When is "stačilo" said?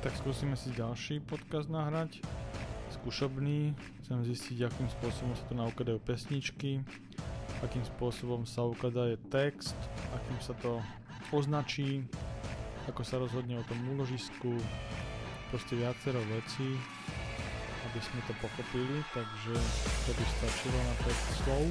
20.40-20.78